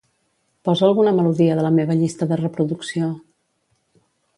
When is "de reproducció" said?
2.33-3.15